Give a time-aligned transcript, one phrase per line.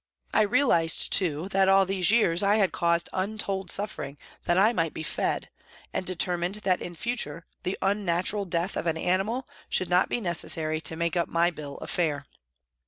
[0.33, 4.95] I realised, too, that all these years I had caused untold suffering that I might
[4.95, 5.51] be fed,
[5.93, 10.81] and determined that in future the unnatural death of an animal should not be necessary
[10.81, 12.25] to make up my bill of fare.